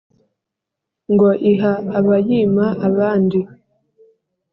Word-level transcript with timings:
ngo:« 1.11 1.29
iha 1.51 1.73
aba 1.97 2.15
yima 2.27 2.65
abandi.» 2.87 3.39